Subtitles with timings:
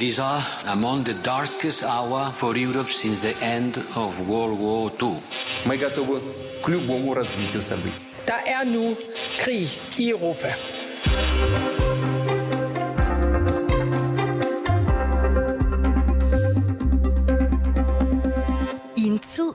[0.00, 5.22] These are among the darkest hour for Europe since the end of World War II.
[5.64, 6.20] Мы готовы
[6.62, 8.04] к любому развитию событий.
[8.26, 8.94] Der er nu
[9.38, 10.48] krig i Europa.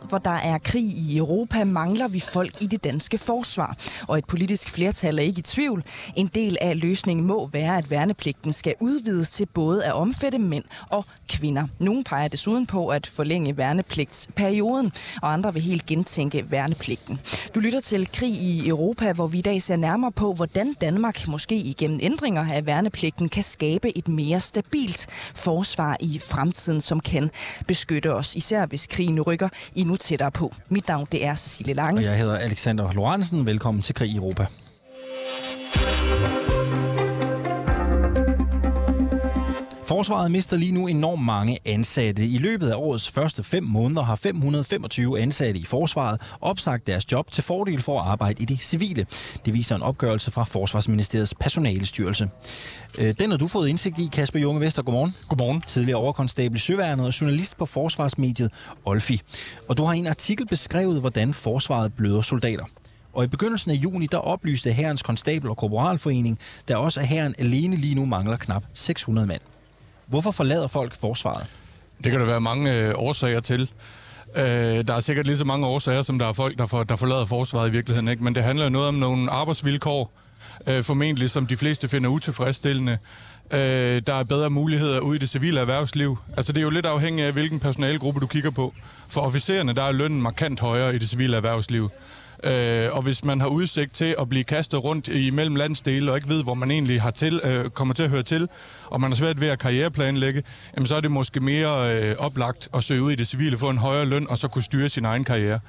[0.09, 3.77] Hvor der er krig i Europa, mangler vi folk i det danske forsvar.
[4.09, 5.85] Og et politisk flertal er ikke i tvivl.
[6.17, 10.65] En del af løsningen må være, at værnepligten skal udvides til både at omfatte mænd
[10.91, 11.67] og kvinder.
[11.79, 14.93] Nogle peger desuden på at forlænge værnepligtsperioden,
[15.23, 17.21] og andre vil helt gentænke værnepligten.
[17.55, 21.29] Du lytter til Krig i Europa, hvor vi i dag ser nærmere på, hvordan Danmark
[21.29, 27.31] måske igennem ændringer af værnepligten kan skabe et mere stabilt forsvar i fremtiden, som kan
[27.67, 30.55] beskytte os, især hvis krigen rykker endnu tættere på.
[30.69, 31.99] Mit navn det er Cecilie Lange.
[31.99, 33.47] Og jeg hedder Alexander Lorentzen.
[33.47, 34.47] Velkommen til Krig i Europa.
[39.87, 42.27] Forsvaret mister lige nu enormt mange ansatte.
[42.27, 47.31] I løbet af årets første fem måneder har 525 ansatte i Forsvaret opsagt deres job
[47.31, 49.07] til fordel for at arbejde i det civile.
[49.45, 52.29] Det viser en opgørelse fra Forsvarsministeriets personalestyrelse.
[52.99, 54.83] Øh, Den har du fået indsigt i, Kasper Junge Vester.
[54.83, 55.15] Godmorgen.
[55.29, 55.61] Godmorgen.
[55.61, 58.51] Tidligere overkonstabel i Søværnet og journalist på Forsvarsmediet
[58.85, 59.21] Olfi.
[59.69, 62.65] Og du har i en artikel beskrevet, hvordan Forsvaret bløder soldater.
[63.13, 67.35] Og i begyndelsen af juni, der oplyste Herrens Konstabel- og Korporalforening, der også er herren
[67.39, 69.41] alene lige nu mangler knap 600 mand.
[70.07, 71.47] Hvorfor forlader folk forsvaret?
[72.05, 73.71] Det kan der være mange øh, årsager til.
[74.37, 76.97] Øh, der er sikkert lige så mange årsager, som der er folk, der, for, der
[76.97, 78.09] forlader forsvaret i virkeligheden.
[78.09, 78.25] Ikke?
[78.25, 80.11] Men det handler jo noget om nogle arbejdsvilkår,
[80.67, 82.99] øh, formentlig som de fleste finder utilfredsstillende.
[83.51, 86.19] Øh, der er bedre muligheder ude i det civile erhvervsliv.
[86.37, 88.75] Altså det er jo lidt afhængigt af, hvilken personalegruppe du kigger på.
[89.09, 91.91] For officererne, der er lønnen markant højere i det civile erhvervsliv.
[92.47, 96.17] Øh, og hvis man har udsigt til at blive kastet rundt i mellem landsdele og
[96.17, 98.49] ikke ved, hvor man egentlig har til, øh, kommer til at høre til,
[98.87, 100.43] og man har svært ved at karriereplanlægge,
[100.77, 103.71] jamen så er det måske mere øh, oplagt at søge ud i det civile, få
[103.71, 105.61] en højere løn og så kunne styre sin egen karriere.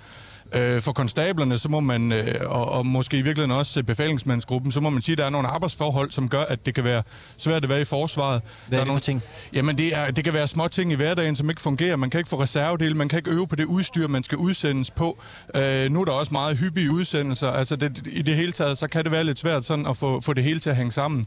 [0.53, 4.81] Øh, for konstablerne, så må man, øh, og, og måske i virkeligheden også befalingsmandsgruppen, så
[4.81, 7.03] må man sige, at der er nogle arbejdsforhold, som gør, at det kan være
[7.37, 8.41] svært at være i forsvaret.
[8.67, 9.23] Hvad der er det nogle, ting?
[9.53, 11.95] Jamen, det, er, det kan være små ting i hverdagen, som ikke fungerer.
[11.95, 14.91] Man kan ikke få reservedele, man kan ikke øve på det udstyr, man skal udsendes
[14.91, 15.19] på.
[15.55, 17.51] Øh, nu er der også meget hyppige udsendelser.
[17.51, 20.21] Altså, det, i det hele taget, så kan det være lidt svært sådan at få,
[20.21, 21.25] få det hele til at hænge sammen.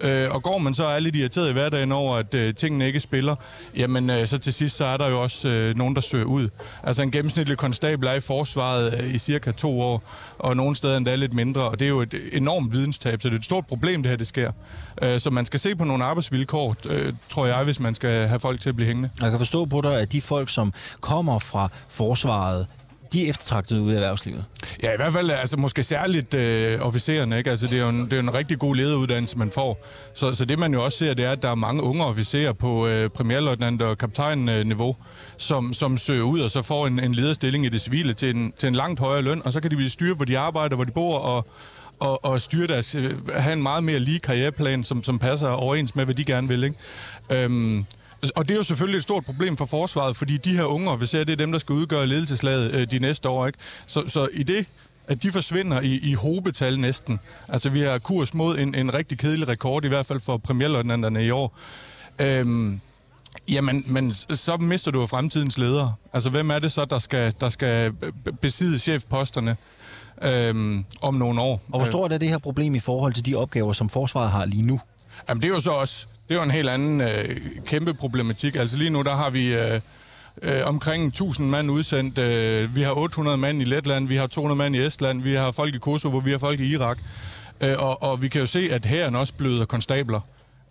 [0.00, 3.00] Øh, og går man så er lidt irriteret i hverdagen over, at øh, tingene ikke
[3.00, 3.36] spiller,
[3.76, 6.48] jamen øh, så til sidst, så er der jo også øh, nogen, der søger ud.
[6.82, 10.02] Altså en gennemsnitlig konstabel er i forsvaret forsvaret øh, i cirka to år,
[10.38, 13.34] og nogle steder endda lidt mindre, og det er jo et enormt videnstab, så det
[13.34, 14.52] er et stort problem, det her, det sker.
[15.02, 18.40] Øh, så man skal se på nogle arbejdsvilkår, øh, tror jeg, hvis man skal have
[18.40, 19.10] folk til at blive hængende.
[19.20, 22.66] Jeg kan forstå på dig, at de folk, som kommer fra forsvaret,
[23.12, 24.44] de er eftertragtede ude i erhvervslivet.
[24.82, 27.38] Ja, i hvert fald altså måske særligt øh, officererne.
[27.38, 27.50] Ikke?
[27.50, 29.86] Altså, det, er jo en, det er en rigtig god lederuddannelse, man får.
[30.14, 32.52] Så, så det man jo også ser, det er, at der er mange unge officerer
[32.52, 34.96] på øh, premierløjtnant og kaptajn-niveau,
[35.36, 38.52] som, som søger ud og så får en, en lederstilling i det civile til en,
[38.56, 40.84] til en langt højere løn, og så kan de blive styre, hvor de arbejder, hvor
[40.84, 41.46] de bor, og,
[42.00, 45.94] og, og styre deres, øh, have en meget mere lige karriereplan, som, som passer overens
[45.94, 46.64] med, hvad de gerne vil.
[46.64, 46.76] Ikke?
[47.30, 47.86] Øhm,
[48.36, 51.24] og det er jo selvfølgelig et stort problem for forsvaret, fordi de her unge officerer,
[51.24, 53.46] det er dem, der skal udgøre ledelseslaget øh, de næste år.
[53.46, 53.58] Ikke?
[53.86, 54.66] Så, så i det,
[55.08, 57.20] at de forsvinder i, i hobetal næsten.
[57.48, 61.26] Altså vi har kurs mod en, en rigtig kedelig rekord, i hvert fald for premierløjtnanterne
[61.26, 61.58] i år.
[62.20, 62.80] Øhm,
[63.48, 65.94] Jamen, men så mister du jo fremtidens ledere.
[66.12, 67.92] Altså, hvem er det så, der skal, der skal
[68.40, 69.56] besidde chefposterne
[70.22, 71.62] øhm, om nogle år?
[71.72, 74.44] Og hvor stort er det her problem i forhold til de opgaver, som forsvaret har
[74.44, 74.80] lige nu?
[75.28, 78.56] Jamen, det er jo så også det er jo en helt anden øh, kæmpe problematik.
[78.56, 79.80] Altså lige nu, der har vi øh,
[80.42, 82.18] øh, omkring 1000 mand udsendt.
[82.18, 85.50] Øh, vi har 800 mand i Letland, vi har 200 mand i Estland, vi har
[85.50, 86.98] folk i Kosovo, vi har folk i Irak.
[87.60, 90.20] Øh, og, og vi kan jo se, at hæren også bløder konstabler.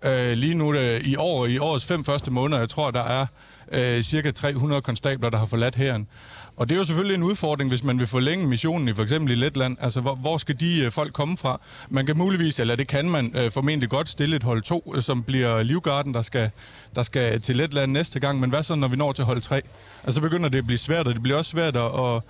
[0.04, 3.26] Øh, lige nu øh, i år, i årets fem første måneder, jeg tror, der er
[3.72, 6.08] øh, cirka 300 konstabler, der har forladt hæren.
[6.56, 9.32] Og det er jo selvfølgelig en udfordring, hvis man vil forlænge missionen i for eksempel
[9.32, 9.78] i Letland.
[9.80, 11.62] Altså, hvor, hvor skal de øh, folk komme fra?
[11.90, 15.02] Man kan muligvis, eller det kan man øh, formentlig godt, stille et hold 2, øh,
[15.02, 16.50] som bliver Livgarden, der skal,
[16.96, 18.40] der skal til Letland næste gang.
[18.40, 19.56] Men hvad så, når vi når til hold 3?
[19.56, 22.22] Altså, så begynder det at blive svært, og det bliver også svært at...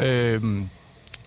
[0.00, 0.42] Øh,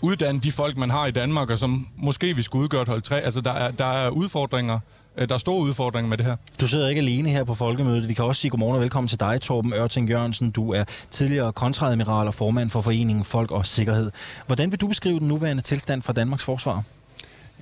[0.04, 3.02] uddanne de folk, man har i Danmark, og som måske vi skulle udgøre et hold
[3.02, 3.22] 3.
[3.22, 4.80] Altså, der er, der er udfordringer,
[5.18, 6.36] øh, der er store udfordringer med det her.
[6.62, 8.10] Du sidder ikke alene her på folkemødet.
[8.10, 10.52] Vi kan også sige godmorgen og velkommen til dig, Torben Ørting Jørgensen.
[10.52, 14.12] Du er tidligere kontradmiral og formand for Foreningen Folk og Sikkerhed.
[14.46, 16.84] Hvordan vil du beskrive den nuværende tilstand for Danmarks forsvar?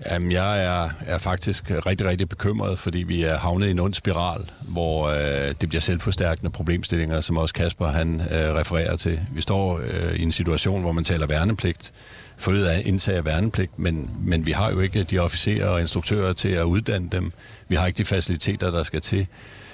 [0.09, 3.93] Jamen, jeg er, er faktisk rigtig, rigtig bekymret, fordi vi er havnet i en ond
[3.93, 9.19] spiral, hvor øh, det bliver selvforstærkende problemstillinger, som også Kasper han øh, refererer til.
[9.33, 11.93] Vi står øh, i en situation, hvor man taler værnepligt,
[12.41, 16.33] forøget af indtag af værnepligt, men, men vi har jo ikke de officerer og instruktører
[16.33, 17.31] til at uddanne dem.
[17.67, 19.27] Vi har ikke de faciliteter, der skal til.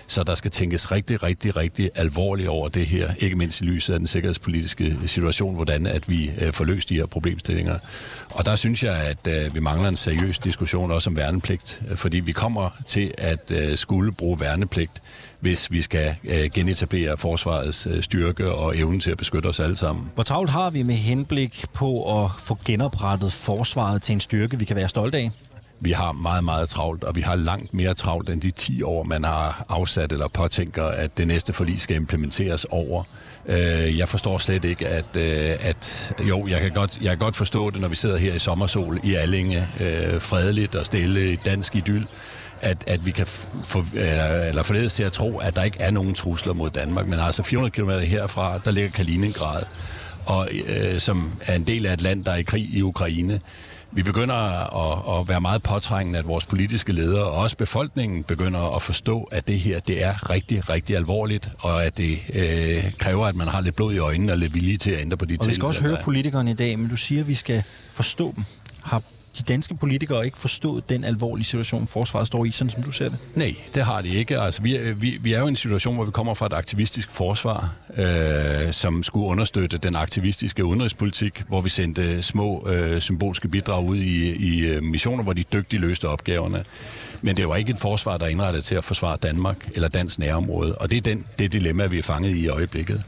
[0.07, 3.93] Så der skal tænkes rigtig, rigtig, rigtig alvorligt over det her, ikke mindst i lyset
[3.93, 7.79] af den sikkerhedspolitiske situation, hvordan at vi øh, får løst de her problemstillinger.
[8.29, 11.97] Og der synes jeg, at øh, vi mangler en seriøs diskussion også om værnepligt, øh,
[11.97, 15.01] fordi vi kommer til at skulle bruge værnepligt,
[15.39, 19.75] hvis vi skal øh, genetablere forsvarets øh, styrke og evne til at beskytte os alle
[19.75, 20.11] sammen.
[20.15, 24.65] Hvor travlt har vi med henblik på at få genoprettet forsvaret til en styrke, vi
[24.65, 25.31] kan være stolte af?
[25.79, 29.03] Vi har meget, meget travlt, og vi har langt mere travlt end de 10 år,
[29.03, 33.03] man har afsat eller påtænker, at det næste forlig skal implementeres over.
[33.47, 37.35] Øh, jeg forstår slet ikke, at, øh, at jo, jeg kan, godt, jeg kan godt
[37.35, 41.35] forstå det, når vi sidder her i sommersol i Allinge, øh, fredeligt og stille i
[41.35, 42.07] dansk idyll,
[42.61, 43.27] at, at vi kan
[43.63, 47.07] få, eller, eller forledes til at tro, at der ikke er nogen trusler mod Danmark.
[47.07, 49.63] Men altså 400 km herfra, der ligger Kaliningrad,
[50.25, 53.39] og øh, som er en del af et land, der er i krig i Ukraine.
[53.91, 58.75] Vi begynder at, at være meget påtrængende, at vores politiske ledere og også befolkningen begynder
[58.75, 63.27] at forstå, at det her det er rigtig, rigtig alvorligt, og at det øh, kræver,
[63.27, 65.31] at man har lidt blod i øjnene og lidt vilje til at ændre på de
[65.31, 65.41] ting.
[65.41, 68.33] Og vi skal også høre politikerne i dag, men du siger, at vi skal forstå
[68.35, 68.43] dem.
[68.83, 69.01] Har
[69.37, 73.09] de danske politikere ikke forstået den alvorlige situation, forsvaret står i, sådan som du ser
[73.09, 73.19] det?
[73.35, 74.39] Nej, det har de ikke.
[74.39, 77.11] Altså, vi, vi, vi er jo i en situation, hvor vi kommer fra et aktivistisk
[77.11, 83.83] forsvar, øh, som skulle understøtte den aktivistiske udenrigspolitik, hvor vi sendte små øh, symbolske bidrag
[83.85, 86.63] ud i, i øh, missioner, hvor de dygtigt løste opgaverne.
[87.21, 90.19] Men det var ikke et forsvar, der er indrettet til at forsvare Danmark eller dansk
[90.19, 93.03] nærområde, og det er den, det dilemma, vi er fanget i i øjeblikket.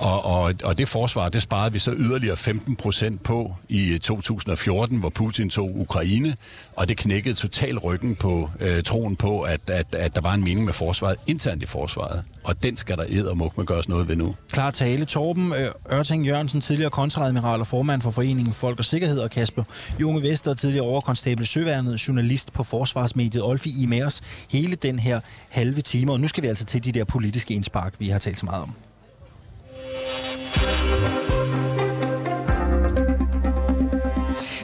[0.00, 3.98] Og, og, og det forsvar, det sparede vi så yderligere 15 procent på i øh,
[3.98, 6.36] 2014, hvor Putin tog Ukraine,
[6.76, 10.44] og det knækkede totalt ryggen på øh, troen på, at, at, at der var en
[10.44, 12.24] mening med forsvaret internt i forsvaret.
[12.44, 14.34] Og den skal der ed og muk med gøres noget ved nu.
[14.52, 15.04] Klar tale.
[15.04, 19.64] Torben øh, Ørting Jørgensen, tidligere kontradmiral og formand for Foreningen Folk og Sikkerhed, og Kasper
[20.00, 24.20] Junge Vester, tidligere overkonstabel Søværnet, journalist på Forsvarsmediet Olfi i med os
[24.50, 26.12] hele den her halve time.
[26.12, 28.62] Og nu skal vi altså til de der politiske indspark, vi har talt så meget
[28.62, 28.74] om.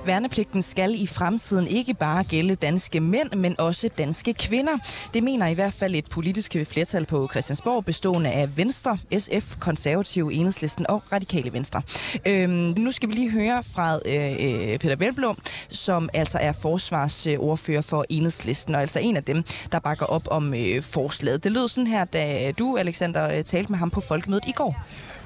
[0.06, 4.72] Værnepligten skal i fremtiden ikke bare gælde danske mænd, men også danske kvinder.
[5.14, 10.32] Det mener i hvert fald et politisk flertal på Christiansborg, bestående af Venstre, SF, Konservative,
[10.32, 11.82] Enhedslisten og Radikale Venstre.
[12.26, 15.38] Øhm, nu skal vi lige høre fra øh, øh Peter Velblom,
[15.68, 20.54] som altså er forsvarsordfører for Enhedslisten, og altså en af dem, der bakker op om
[20.54, 21.44] øh, forslaget.
[21.44, 24.76] Det lød sådan her, da du, Alexander, øh, talte med ham på folkemødet i går.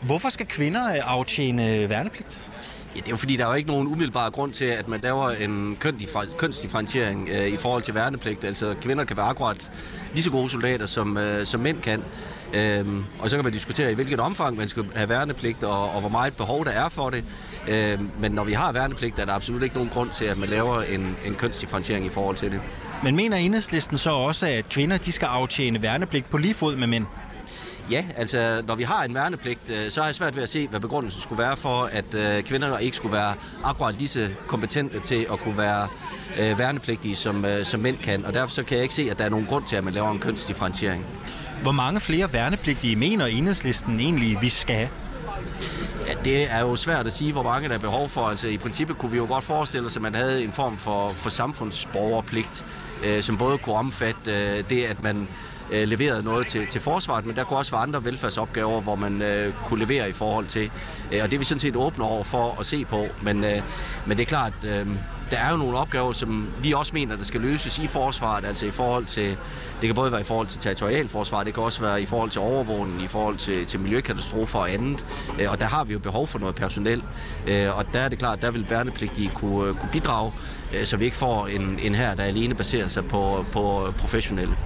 [0.03, 2.43] Hvorfor skal kvinder øh, aftjene værnepligt?
[2.95, 5.01] Ja, det er jo fordi, der er jo ikke nogen umiddelbar grund til, at man
[5.03, 5.77] laver en
[6.39, 8.45] kønsdifferentiering øh, i forhold til værnepligt.
[8.45, 9.71] Altså, kvinder kan være akkurat
[10.13, 12.03] lige så gode soldater, som, øh, som mænd kan.
[12.55, 16.01] Øhm, og så kan man diskutere, i hvilket omfang man skal have værnepligt, og, og
[16.01, 17.25] hvor meget behov der er for det.
[17.69, 20.49] Øhm, men når vi har værnepligt, er der absolut ikke nogen grund til, at man
[20.49, 22.61] laver en, en kønsdifferentiering i forhold til det.
[23.05, 26.87] Men mener enhedslisten så også, at kvinder de skal aftjene værnepligt på lige fod med
[26.87, 27.07] mænd?
[27.91, 30.69] Ja, altså når vi har en værnepligt, øh, så er jeg svært ved at se,
[30.69, 33.35] hvad begrundelsen skulle være for, at øh, kvinder ikke skulle være
[33.65, 35.89] akkurat lige så kompetente til at kunne være
[36.41, 38.25] øh, værnepligtige, som, som mænd kan.
[38.27, 39.95] Og derfor så kan jeg ikke se, at der er nogen grund til, at man
[39.95, 41.07] laver en kønsdifferentiering.
[41.63, 44.89] Hvor mange flere værnepligtige mener enhedslisten egentlig, vi skal have?
[46.09, 48.21] Ja, det er jo svært at sige, hvor mange der er behov for.
[48.21, 51.13] Altså i princippet kunne vi jo godt forestille os, at man havde en form for,
[51.15, 52.67] for samfundsborgerpligt,
[53.05, 55.29] øh, som både kunne omfatte øh, det, at man
[55.73, 59.23] øh, leverede noget til, til forsvaret, men der kunne også være andre velfærdsopgaver, hvor man
[59.23, 60.71] øh, kunne levere i forhold til.
[61.13, 63.63] Øh, og det er vi sådan set åbne over for at se på, men, øh,
[64.07, 64.87] men det er klart, øh,
[65.31, 68.67] der er jo nogle opgaver, som vi også mener, der skal løses i forsvaret, altså
[68.67, 69.37] i forhold til,
[69.81, 72.41] det kan både være i forhold til territorialforsvar, det kan også være i forhold til
[72.41, 75.07] overvågning, i forhold til, til miljøkatastrofer og andet,
[75.41, 77.03] øh, og der har vi jo behov for noget personel,
[77.49, 80.33] øh, og der er det klart, der vil værnepligtige kunne, øh, kunne bidrage,
[80.75, 84.57] øh, så vi ikke får en, en her, der alene baserer sig på, på professionelle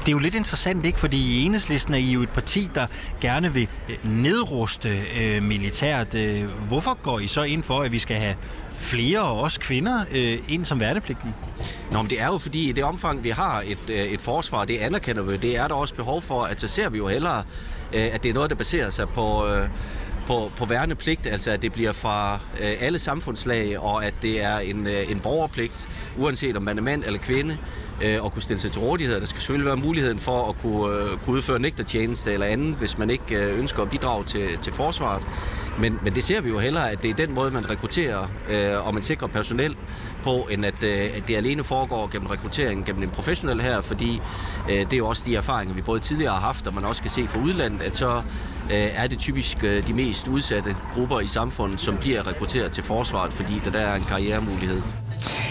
[0.00, 1.00] det er jo lidt interessant, ikke?
[1.00, 2.86] Fordi i enhedslisten er I jo et parti, der
[3.20, 6.14] gerne vil øh, nedruste øh, militært.
[6.14, 8.36] Øh, hvorfor går I så ind for, at vi skal have
[8.78, 11.34] flere og også kvinder øh, ind som værnepligtige?
[11.92, 14.64] Nå, men det er jo fordi, i det omfang, vi har et, øh, et forsvar,
[14.64, 17.42] det anerkender vi, det er der også behov for, at så ser vi jo hellere,
[17.94, 19.46] øh, at det er noget, der baserer sig på...
[19.46, 19.68] Øh,
[20.26, 24.58] på, på værnepligt, altså at det bliver fra øh, alle samfundslag, og at det er
[24.58, 27.58] en, øh, en borgerpligt, uanset om man er mand eller kvinde,
[28.04, 29.20] øh, at kunne stille sig til rådighed.
[29.20, 32.98] Der skal selvfølgelig være muligheden for at kunne, øh, kunne udføre nægtertjeneste eller andet, hvis
[32.98, 35.26] man ikke øh, ønsker at bidrage til, til forsvaret.
[35.78, 38.86] Men, men det ser vi jo hellere, at det er den måde, man rekrutterer øh,
[38.86, 39.76] og man sikrer personel
[40.22, 44.20] på, end at, øh, at det alene foregår gennem rekruttering gennem en professionel her, fordi
[44.70, 47.02] øh, det er jo også de erfaringer, vi både tidligere har haft, og man også
[47.02, 48.22] kan se fra udlandet, at så
[48.64, 52.84] øh, er det typisk øh, de mest udsatte grupper i samfundet, som bliver rekrutteret til
[52.84, 54.82] forsvaret, fordi der, der er en karrieremulighed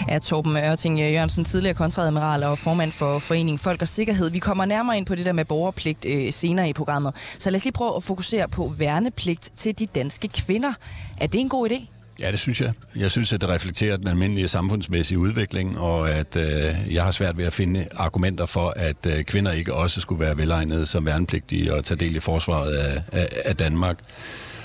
[0.08, 4.30] af Torben Ørting Jørgensen, tidligere kontradmiral og formand for Foreningen Folk og Sikkerhed.
[4.30, 7.14] Vi kommer nærmere ind på det der med borgerpligt øh, senere i programmet.
[7.38, 10.72] Så lad os lige prøve at fokusere på værnepligt til de danske kvinder.
[11.20, 11.86] Er det en god idé?
[12.20, 12.72] Ja, det synes jeg.
[12.96, 17.38] Jeg synes, at det reflekterer den almindelige samfundsmæssige udvikling, og at øh, jeg har svært
[17.38, 21.74] ved at finde argumenter for, at øh, kvinder ikke også skulle være velegnede som værnepligtige
[21.74, 23.98] og tage del i forsvaret af, af, af Danmark.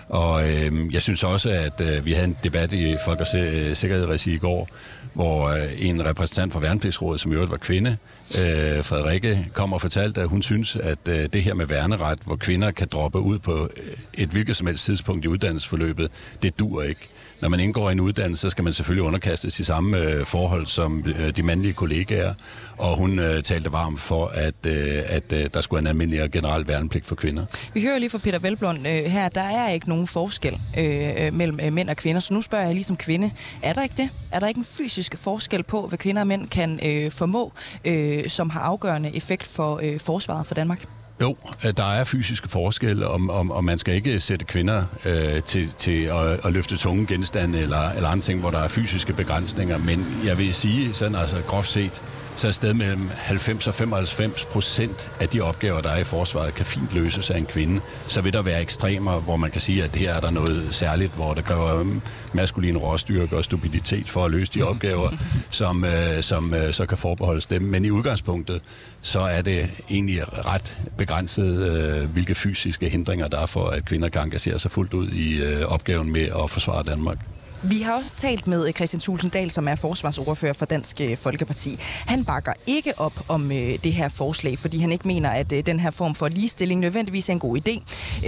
[0.09, 3.27] Og øh, jeg synes også, at øh, vi havde en debat i Folk og
[3.73, 4.69] Sikkerhed i går,
[5.15, 7.97] hvor øh, en repræsentant fra Værnepligtsrådet, som i øvrigt var kvinde,
[8.29, 12.35] øh, Frederikke, kom og fortalte, at hun synes, at øh, det her med værneret, hvor
[12.35, 16.81] kvinder kan droppe ud på øh, et hvilket som helst tidspunkt i uddannelsesforløbet, det dur
[16.83, 17.09] ikke
[17.45, 20.67] når man indgår i en uddannelse, så skal man selvfølgelig underkastes de samme øh, forhold
[20.67, 22.33] som øh, de mandlige kollegaer,
[22.77, 26.31] og hun øh, talte varmt for, at, øh, at øh, der skulle en almindelig og
[26.31, 27.45] generel værnepligt for kvinder.
[27.73, 31.33] Vi hører lige fra Peter Velblom øh, her, der er ikke nogen forskel øh, øh
[31.33, 33.95] mellem øh, mænd og kvinder, så nu spørger jeg lige som kvinde, er der ikke
[33.97, 34.09] det?
[34.31, 37.53] Er der ikke en fysisk forskel på, hvad kvinder og mænd kan øh, formå,
[37.85, 40.85] øh, som har afgørende effekt for øh, forsvaret for Danmark?
[41.21, 45.43] Jo, øh, der er fysiske forskelle, og, og, og man skal ikke sætte kvinder øh,
[45.43, 49.13] til, til at, at løfte tunge genstande eller, eller andre ting, hvor der er fysiske
[49.13, 49.77] begrænsninger.
[49.77, 52.03] Men jeg vil sige, sådan altså groft set,
[52.37, 56.55] så er sted mellem 90 og 95 procent af de opgaver, der er i forsvaret,
[56.55, 57.81] kan fint løses af en kvinde.
[58.07, 61.15] Så vil der være ekstremer, hvor man kan sige, at her er der noget særligt,
[61.15, 62.01] hvor der kræver um,
[62.33, 65.09] maskulin råstyrke og stabilitet for at løse de opgaver,
[65.49, 67.61] som, øh, som øh, så kan forbeholdes dem.
[67.61, 68.61] Men i udgangspunktet,
[69.01, 74.09] så er det egentlig ret begrænset, øh, hvilke fysiske hindringer der er for, at kvinder
[74.09, 77.17] kan engagere sig fuldt ud i opgaven med at forsvare Danmark.
[77.63, 81.69] Vi har også talt med øh, Christian Tulsendal, som er forsvarsordfører for Dansk øh, Folkeparti.
[82.07, 85.65] Han bakker ikke op om øh, det her forslag, fordi han ikke mener, at øh,
[85.65, 87.75] den her form for ligestilling nødvendigvis er en god idé.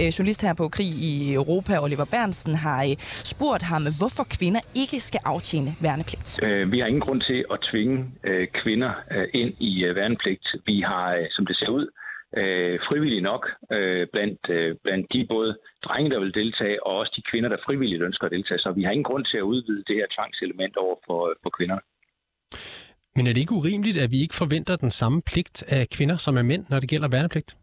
[0.00, 2.94] Øh, journalist her på Krig i Europa, Oliver Bernsen, har
[3.24, 6.40] spurgt ham, hvorfor kvinder ikke skal aftjene værnepligt.
[6.72, 8.04] Vi har ingen grund til at tvinge
[8.54, 8.92] kvinder
[9.34, 10.56] ind i værnepligt.
[10.66, 11.86] Vi har, som det ser ud,
[12.36, 17.12] øh, frivillige nok øh, blandt, øh, blandt de både drenge, der vil deltage, og også
[17.16, 18.58] de kvinder, der frivilligt ønsker at deltage.
[18.58, 21.78] Så vi har ingen grund til at udvide det her tvangselement over for, for kvinder.
[23.16, 26.36] Men er det ikke urimeligt, at vi ikke forventer den samme pligt af kvinder som
[26.36, 27.56] af mænd, når det gælder værnepligt?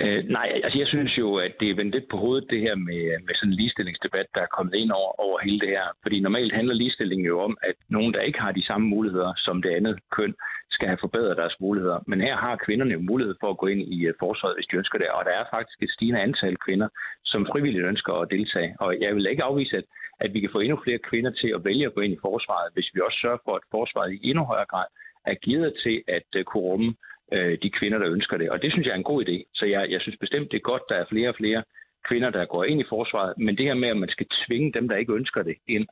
[0.00, 2.74] Øh, nej, altså jeg synes jo, at det er vendt lidt på hovedet, det her
[2.74, 5.86] med, med sådan en ligestillingsdebat, der er kommet ind over, over hele det her.
[6.02, 9.62] Fordi normalt handler ligestilling jo om, at nogen, der ikke har de samme muligheder som
[9.62, 10.34] det andet køn,
[10.78, 11.98] skal have forbedret deres muligheder.
[12.10, 14.76] Men her har kvinderne jo mulighed for at gå ind i øh, forsvaret, hvis de
[14.76, 15.08] ønsker det.
[15.16, 16.88] Og der er faktisk et stigende antal kvinder,
[17.24, 18.70] som frivilligt ønsker at deltage.
[18.80, 19.84] Og jeg vil ikke afvise, at,
[20.20, 22.68] at vi kan få endnu flere kvinder til at vælge at gå ind i forsvaret,
[22.74, 24.88] hvis vi også sørger for, at forsvaret i endnu højere grad
[25.26, 26.94] er givet til at øh, kunne rumme
[27.32, 28.50] øh, de kvinder, der ønsker det.
[28.50, 29.36] Og det synes jeg er en god idé.
[29.54, 31.62] Så jeg, jeg synes bestemt, det er godt, der er flere og flere
[32.08, 33.34] kvinder, der går ind i forsvaret.
[33.38, 35.86] Men det her med, at man skal tvinge dem, der ikke ønsker det, ind,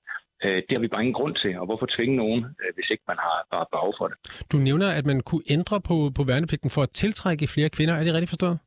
[0.45, 3.05] Øh, det har vi bare ingen grund til, og hvorfor tvinge nogen, øh, hvis ikke
[3.09, 4.17] man har bare behov for det.
[4.53, 7.95] Du nævner, at man kunne ændre på, på værnepligten for at tiltrække flere kvinder.
[7.95, 8.59] Er det rigtigt forstået?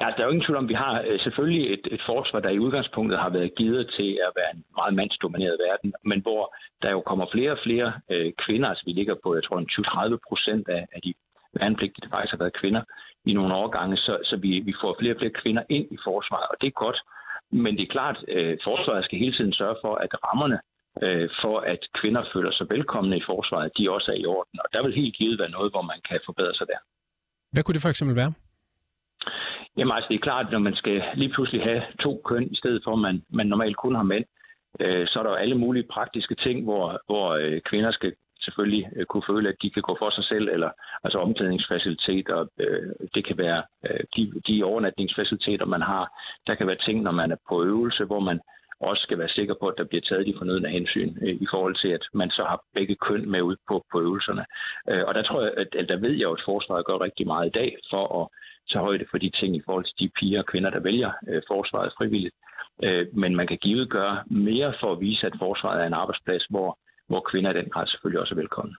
[0.00, 2.50] Ja, der er jo ingen tvivl om, vi har øh, selvfølgelig et, et forsvar, der
[2.50, 6.90] i udgangspunktet har været givet til at være en meget mandsdomineret verden, men hvor der
[6.90, 9.60] jo kommer flere og flere øh, kvinder, altså vi ligger på, jeg tror,
[10.14, 11.14] 20-30 procent af, af de
[11.52, 12.82] værnepligtige, der faktisk har været kvinder
[13.24, 16.46] i nogle årgange, så, så vi, vi får flere og flere kvinder ind i forsvaret,
[16.50, 16.98] og det er godt.
[17.52, 20.58] Men det er klart, at øh, forsvaret skal hele tiden sørge for, at rammerne
[21.02, 24.60] øh, for, at kvinder føler sig velkomne i forsvaret, de også er i orden.
[24.64, 26.80] Og der vil helt givet være noget, hvor man kan forbedre sig der.
[27.52, 28.32] Hvad kunne det for eksempel være?
[29.76, 32.56] Jamen altså, det er klart, at når man skal lige pludselig have to køn, i
[32.56, 34.24] stedet for at man, man normalt kun har mænd,
[34.80, 38.12] øh, så er der jo alle mulige praktiske ting, hvor, hvor øh, kvinder skal
[38.48, 40.70] selvfølgelig øh, kunne føle, at de kan gå for sig selv, eller
[41.04, 42.46] altså omklædningsfaciliteter.
[42.58, 46.04] Øh, det kan være øh, de, de overnatningsfaciliteter, man har.
[46.46, 48.40] Der kan være ting, når man er på øvelse, hvor man
[48.80, 51.74] også skal være sikker på, at der bliver taget de fornødne hensyn øh, i forhold
[51.74, 54.44] til, at man så har begge køn med ud på, på øvelserne.
[54.90, 57.26] Øh, og der tror jeg, at, at der ved jeg jo, at forsvaret gør rigtig
[57.26, 58.28] meget i dag for at
[58.70, 61.42] tage højde for de ting i forhold til de piger og kvinder, der vælger øh,
[61.48, 62.34] forsvaret frivilligt.
[62.82, 66.44] Øh, men man kan givet gøre mere for at vise, at forsvaret er en arbejdsplads,
[66.44, 66.78] hvor
[67.08, 68.74] hvor kvinder i den grad selvfølgelig også er velkomne.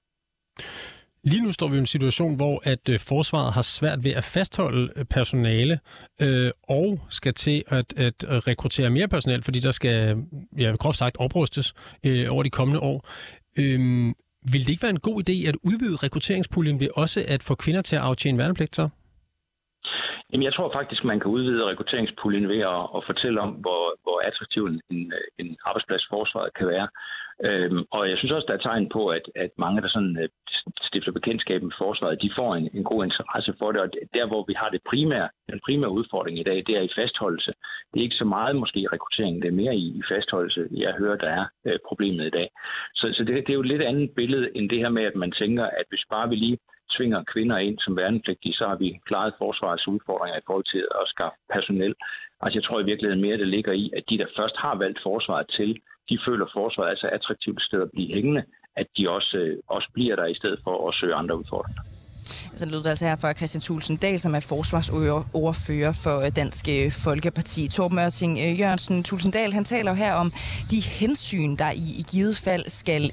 [1.23, 4.23] Lige nu står vi i en situation, hvor at øh, forsvaret har svært ved at
[4.23, 5.79] fastholde øh, personale
[6.21, 10.23] øh, og skal til at, at rekruttere mere personal, fordi der skal,
[10.57, 11.73] ja, groft sagt, oprustes
[12.05, 13.07] øh, over de kommende år.
[13.59, 13.79] Øh,
[14.51, 17.81] vil det ikke være en god idé at udvide rekrutteringspuljen ved også at få kvinder
[17.81, 18.89] til at aftjene værnepligt så?
[20.33, 24.21] Jamen, jeg tror faktisk, man kan udvide rekrutteringspuljen ved at, at fortælle om, hvor, hvor
[24.27, 26.87] attraktiv en, en arbejdsplads forsvaret kan være.
[27.45, 30.29] Øhm, og jeg synes også, der er tegn på, at, at mange, der sådan øh,
[30.81, 33.81] stifter bekendtskab med forsvaret, de får en, en god interesse for det.
[33.81, 36.95] Og der, hvor vi har det primære, den primære udfordring i dag, det er i
[36.95, 37.53] fastholdelse.
[37.93, 40.93] Det er ikke så meget måske i rekruttering, det er mere i, i fastholdelse, jeg
[40.93, 42.49] hører, der er øh, problemet i dag.
[42.95, 45.15] Så, så det, det er jo et lidt andet billede end det her med, at
[45.15, 46.57] man tænker, at hvis bare vi lige
[46.89, 51.07] tvinger kvinder ind som værnepligtige, så har vi klaret forsvarets udfordringer i forhold til at
[51.07, 51.95] skaffe personel.
[52.41, 54.99] Altså jeg tror i virkeligheden mere, det ligger i, at de, der først har valgt
[55.03, 58.43] forsvaret til, de føler forsvaret er så attraktivt sted at blive hængende,
[58.75, 61.81] at de også, øh, også bliver der i stedet for at søge andre udfordringer.
[62.55, 66.67] Så lød det altså her fra Christian Thulsen Dahl, som er forsvarsordfører for øh, Dansk
[66.69, 67.67] øh, Folkeparti.
[67.67, 70.33] Torben Mørting øh, Jørgensen Thulsen Dahl, han taler her om
[70.71, 73.11] de hensyn, der i, i givet fald skal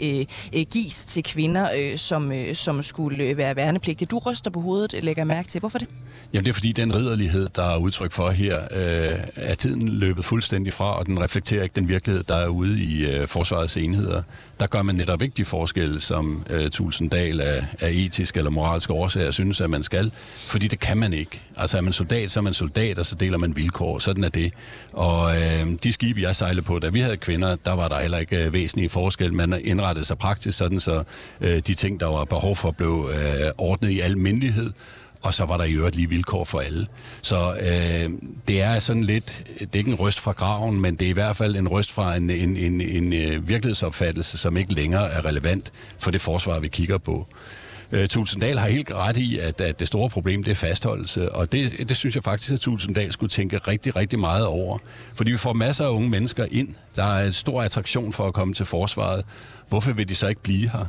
[0.55, 4.07] øh, gives til kvinder, øh, som, øh, som skulle være værnepligtige.
[4.07, 5.59] Du ryster på hovedet, lægger mærke til.
[5.61, 5.89] Hvorfor det?
[6.33, 10.25] Jamen det er fordi, den ridderlighed, der er udtryk for her, øh, er tiden løbet
[10.25, 14.23] fuldstændig fra, og den reflekterer ikke den virkelighed, der er ude i øh, forsvarets enheder.
[14.61, 18.91] Der gør man netop ikke de forskelle, som øh, Tulsendal er, er etisk eller moralsk
[19.07, 21.43] årsager synes, at man skal, fordi det kan man ikke.
[21.57, 23.99] Altså er man soldat, så er man soldat, og så deler man vilkår.
[23.99, 24.53] Sådan er det.
[24.93, 28.19] Og øh, de skibe, jeg sejlede på, da vi havde kvinder, der var der heller
[28.19, 29.35] ikke øh, væsentlige forskel.
[29.35, 31.03] Man indrettede sig praktisk sådan, så
[31.41, 34.73] øh, de ting, der var behov for, blev øh, ordnet i almindelighed
[35.23, 36.87] og så var der i øvrigt lige vilkår for alle.
[37.23, 38.11] Så øh,
[38.49, 41.13] det er sådan lidt, det er ikke en røst fra graven, men det er i
[41.13, 45.25] hvert fald en røst fra en, en, en, en øh, virkelighedsopfattelse, som ikke længere er
[45.25, 47.27] relevant for det forsvar, vi kigger på.
[47.93, 51.53] Øh, Tulsendal har helt ret i, at, at det store problem det er fastholdelse, og
[51.53, 54.79] det, det synes jeg faktisk, at Tulsendal skulle tænke rigtig, rigtig meget over.
[55.15, 56.69] Fordi vi får masser af unge mennesker ind.
[56.97, 59.25] Der er en stor attraktion for at komme til forsvaret.
[59.69, 60.87] Hvorfor vil de så ikke blive her?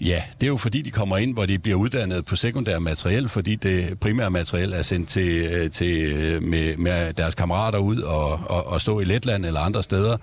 [0.00, 3.28] Ja, det er jo fordi, de kommer ind, hvor de bliver uddannet på sekundær materiel,
[3.28, 8.00] fordi det primære materiel er sendt til, øh, til øh, med, med deres kammerater ud
[8.00, 10.16] og, og, og stå i Letland eller andre steder,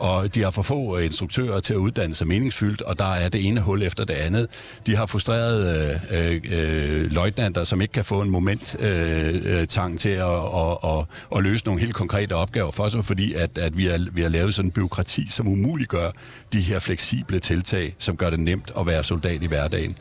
[0.00, 3.28] og de har for få øh, instruktører til at uddanne sig meningsfyldt, og der er
[3.28, 4.46] det ene hul efter det andet.
[4.86, 9.66] De har frustrerede øh, øh, øh løjtnanter, som ikke kan få en moment øh, øh
[9.66, 13.58] tang til at, og, og, at løse nogle helt konkrete opgaver for sig, fordi at,
[13.58, 16.10] at vi, har, vi har lavet sådan en byråkrati, som umuliggør
[16.52, 19.96] de her fleksible tiltag, som gør det nemt at være soldat i hverdagen.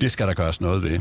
[0.00, 0.98] Det skal der gøres noget ved.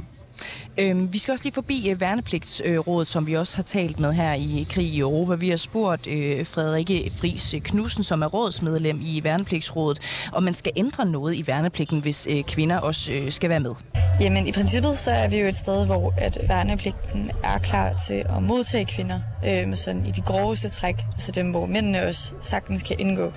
[0.77, 4.33] Øhm, vi skal også lige forbi øh, Værnepligtsrådet, som vi også har talt med her
[4.33, 5.35] i Krig i Europa.
[5.35, 9.99] Vi har spurgt øh, Frederikke Fris Knudsen, som er rådsmedlem i Værnepligtsrådet,
[10.33, 13.75] om man skal ændre noget i værnepligten, hvis øh, kvinder også øh, skal være med.
[14.19, 18.25] Jamen i princippet så er vi jo et sted, hvor at værnepligten er klar til
[18.37, 22.83] at modtage kvinder, øh, sådan i de groveste træk, altså dem, hvor mændene også sagtens
[22.83, 23.33] kan indgå.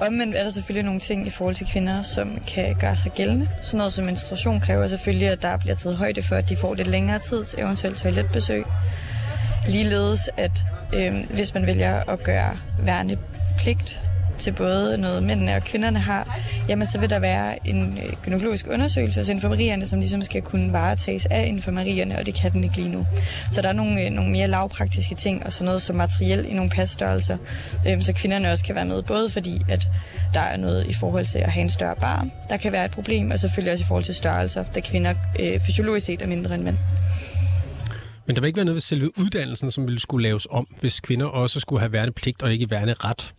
[0.00, 3.48] Omvendt er der selvfølgelig nogle ting i forhold til kvinder, som kan gøre sig gældende.
[3.62, 6.74] Sådan noget som menstruation kræver selvfølgelig, at der bliver taget højde for, at de får
[6.74, 8.64] lidt længere tid til eventuelt toiletbesøg.
[9.68, 14.00] Ligeledes, at øh, hvis man vælger at gøre værnepligt
[14.38, 18.66] til både noget mændene og kvinderne har, jamen så vil der være en øh, gynækologisk
[18.70, 22.76] undersøgelse hos infirmerierne, som ligesom skal kunne varetages af infirmerierne, og det kan den ikke
[22.76, 23.06] lige nu.
[23.52, 26.52] Så der er nogle, øh, nogle mere lavpraktiske ting, og sådan noget som materiel i
[26.52, 27.36] nogle passtørrelser,
[27.88, 29.88] øh, så kvinderne også kan være med, både fordi at
[30.34, 32.90] der er noget i forhold til at have en større bar, der kan være et
[32.90, 36.54] problem, og selvfølgelig også i forhold til størrelser, da kvinder øh, fysiologisk set er mindre
[36.54, 36.76] end mænd.
[38.26, 41.00] Men der vil ikke være noget ved selve uddannelsen, som ville skulle laves om, hvis
[41.00, 43.34] kvinder også skulle have værnepligt og ikke værneret?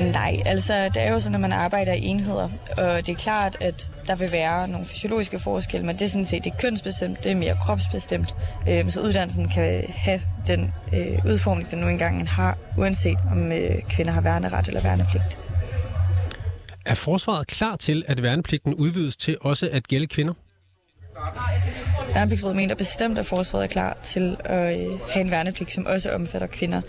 [0.00, 3.56] Nej, altså det er jo sådan, at man arbejder i enheder, og det er klart,
[3.60, 7.32] at der vil være nogle fysiologiske forskelle, men det er sådan set ikke kønsbestemt, det
[7.32, 8.34] er mere kropsbestemt.
[8.68, 13.82] Øh, så uddannelsen kan have den øh, udformning, den nu engang har, uanset om øh,
[13.88, 15.38] kvinder har værneret eller værnepligt.
[16.86, 20.32] Er forsvaret klar til, at værnepligten udvides til også at gælde kvinder?
[22.14, 26.12] Værnepligtsrådet mener bestemt, at forsvaret er klar til at øh, have en værnepligt, som også
[26.12, 26.80] omfatter kvinder.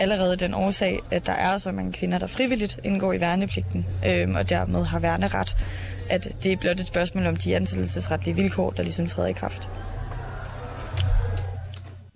[0.00, 4.28] Allerede den årsag, at der er så mange kvinder, der frivilligt indgår i værnepligten, øh,
[4.34, 5.56] og dermed har værneret,
[6.10, 9.68] at det er blot et spørgsmål om de ansættelsesretlige vilkår, der ligesom træder i kraft.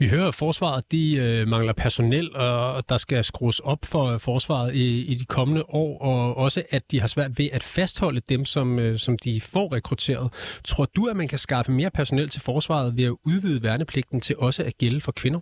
[0.01, 4.75] Vi hører, at forsvaret de, øh, mangler personel, og der skal skrues op for forsvaret
[4.75, 8.45] i, i de kommende år, og også at de har svært ved at fastholde dem,
[8.45, 10.33] som, øh, som de får rekrutteret.
[10.65, 14.37] Tror du, at man kan skaffe mere personel til forsvaret ved at udvide værnepligten til
[14.37, 15.41] også at gælde for kvinder?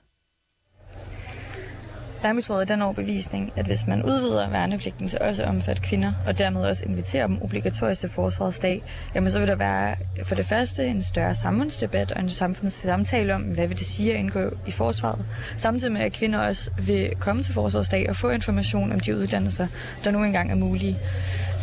[2.27, 6.39] Der er den overbevisning, at hvis man udvider værnepligten til også at omfatte kvinder, og
[6.39, 8.83] dermed også inviterer dem obligatorisk til forsvarsdag,
[9.15, 13.43] jamen så vil der være for det første en større samfundsdebat og en samfundssamtale om,
[13.43, 15.27] hvad vil det sige at indgå i forsvaret.
[15.57, 19.67] Samtidig med, at kvinder også vil komme til forsvarsdag og få information om de uddannelser,
[20.05, 20.99] der nu engang er mulige.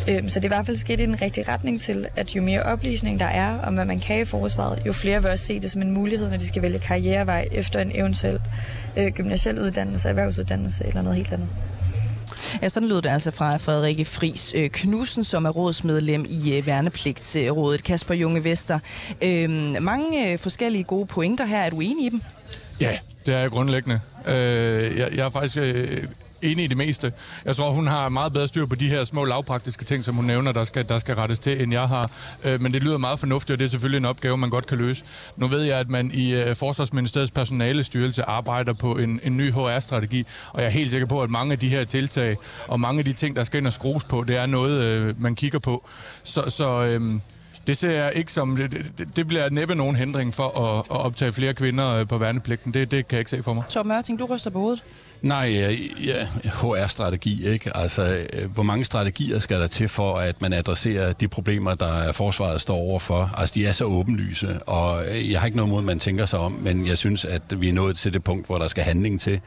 [0.08, 2.42] Øhm, så det er i hvert fald sket i den rigtige retning til, at jo
[2.42, 5.60] mere oplysning der er om, hvad man kan i forsvaret, jo flere vil også se
[5.60, 8.40] det som en mulighed, når de skal vælge karrierevej efter en eventuel
[8.96, 11.48] øh, gymnasiel uddannelse, erhvervsuddannelse eller noget helt andet.
[12.62, 16.66] Ja, sådan lød det altså fra Frederikke Fris øh, Knudsen, som er rådsmedlem i øh,
[16.66, 17.84] Værnepligtsrådet.
[17.84, 18.78] Kasper Junge Vester.
[19.22, 19.50] Øh,
[19.82, 21.58] mange forskellige gode pointer her.
[21.58, 22.22] Er du enig i dem?
[22.80, 24.00] Ja, det er jeg grundlæggende.
[24.26, 26.04] Øh, jeg, jeg er faktisk øh,
[26.42, 27.12] inde i det meste.
[27.44, 30.24] Jeg tror, hun har meget bedre styr på de her små lavpraktiske ting, som hun
[30.24, 32.10] nævner, der skal, der skal rettes til, end jeg har.
[32.44, 34.78] Øh, men det lyder meget fornuftigt, og det er selvfølgelig en opgave, man godt kan
[34.78, 35.04] løse.
[35.36, 40.26] Nu ved jeg, at man i øh, Forsvarsministeriets personalestyrelse arbejder på en, en ny HR-strategi,
[40.52, 42.36] og jeg er helt sikker på, at mange af de her tiltag
[42.68, 45.22] og mange af de ting, der skal ind og skrues på, det er noget, øh,
[45.22, 45.88] man kigger på.
[46.22, 47.20] Så, så øh,
[47.66, 48.56] det ser jeg ikke som...
[48.56, 52.18] Det, det, det bliver næppe nogen hindring for at, at optage flere kvinder øh, på
[52.18, 52.74] værnepligten.
[52.74, 53.64] Det, det kan jeg ikke se for mig.
[53.68, 54.82] Tom Mørting, du ryster på hovedet.
[55.24, 55.72] Nej,
[56.04, 57.76] ja, HR-strategi, ikke?
[57.76, 62.12] Altså, øh, hvor mange strategier skal der til for, at man adresserer de problemer, der
[62.12, 63.30] forsvaret står overfor?
[63.36, 66.38] Altså, de er så åbenlyse, og øh, jeg har ikke noget mod, man tænker sig
[66.38, 69.20] om, men jeg synes, at vi er nået til det punkt, hvor der skal handling
[69.20, 69.40] til.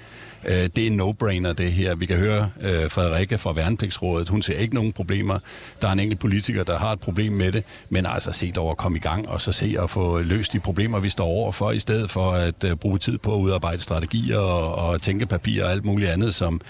[0.46, 1.96] Øh, Det er en no-brainer, det her.
[1.96, 4.30] Vi kan høre øh, Frederikke fra Værnepligtsrådet.
[4.30, 5.40] Hun ser ikke nogen problemer.
[5.82, 8.72] Der er en enkelt politiker, der har et problem med det, men altså se dog
[8.72, 11.72] at komme i gang, og så se at få løst de problemer, vi står overfor,
[11.72, 15.72] i stedet for at øh, bruge tid på at udarbejde strategier og, og tænkepapirer og
[15.72, 16.62] alt muligt andet, som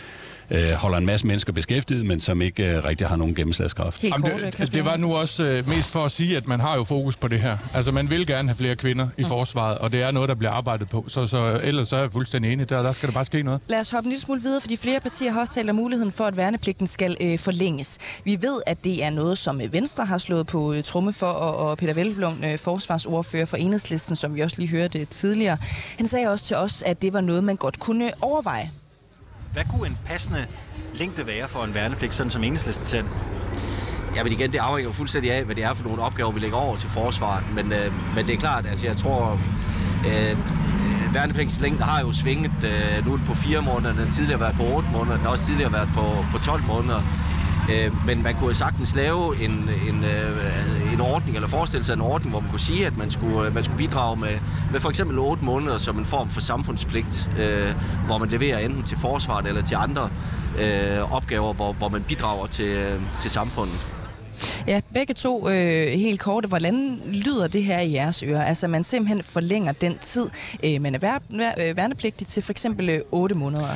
[0.52, 4.04] øh, holder en masse mennesker beskæftiget, men som ikke øh, rigtig har nogen gennemslagskraft.
[4.04, 6.84] Jamen, det, det var nu også øh, mest for at sige, at man har jo
[6.84, 7.58] fokus på det her.
[7.74, 9.28] Altså, man vil gerne have flere kvinder i ja.
[9.28, 11.06] forsvaret, og det er noget, der bliver arbejdet på.
[11.08, 12.70] Så, så ellers så er jeg fuldstændig enig.
[12.70, 13.62] Der, der skal der bare ske noget.
[13.68, 16.12] Lad os hoppe en lille smule videre, fordi flere partier har også talt om muligheden
[16.12, 17.98] for, at værnepligten skal øh, forlænges.
[18.24, 21.70] Vi ved, at det er noget, som Venstre har slået på øh, tromme for, og,
[21.70, 25.58] og Peter Velblom, øh, forsvarsordfører for Enhedslisten, som vi også lige hørte tidligere,
[25.98, 28.72] han sagde også til os, at det var noget, man godt kunne overveje.
[29.58, 30.46] Hvad kunne en passende
[30.94, 33.04] længde være for en værnepligt, sådan som enhedslisten ser
[34.16, 36.40] Ja, men igen, det afhænger jo fuldstændig af, hvad det er for nogle opgaver, vi
[36.40, 37.44] lægger over til forsvaret.
[37.56, 39.40] Men, øh, men det er klart, altså jeg tror,
[40.10, 40.38] øh,
[41.14, 42.52] værnepligtslængden har jo svinget.
[42.64, 45.26] Øh, nu er den på fire måneder, den har tidligere været på otte måneder, den
[45.26, 47.02] har også tidligere været på, på 12 måneder.
[47.72, 52.02] Øh, men man kunne sagtens lave en, en, øh, en ordning, eller forestille sig en
[52.02, 54.40] ordning, hvor man kunne sige, at man skulle, øh, man skulle bidrage med,
[54.72, 57.76] med for eksempel 8 måneder som en form for samfundspligt, øh,
[58.06, 60.10] hvor man leverer enten til forsvaret eller til andre
[60.60, 63.97] øh, opgaver, hvor, hvor man bidrager til, øh, til samfundet.
[64.68, 66.46] Ja, begge to øh, helt kort.
[66.46, 68.44] Hvordan lyder det her i jeres ører?
[68.44, 70.30] Altså, man simpelthen forlænger den tid,
[70.64, 73.68] øh, man er vær, vær, værnepligtig til for eksempel øh, 8 måneder.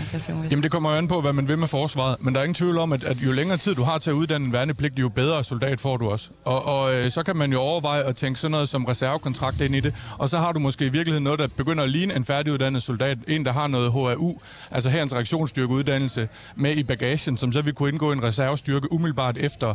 [0.52, 2.15] Jamen, det kommer jo an på, hvad man vil med forsvaret.
[2.19, 4.13] Men der er ingen tvivl om, at, at jo længere tid du har til at
[4.13, 6.30] uddanne en værnepligtig, jo bedre soldat får du også.
[6.45, 9.76] Og, og øh, så kan man jo overveje at tænke sådan noget som reservekontrakt ind
[9.76, 9.93] i det.
[10.17, 13.17] Og så har du måske i virkeligheden noget, der begynder at ligne en færdiguddannet soldat.
[13.28, 14.39] En, der har noget HAU,
[14.71, 18.91] altså her en reaktionsstyrkeuddannelse, med i bagagen, som så vil kunne indgå i en reservestyrke
[18.91, 19.74] umiddelbart efter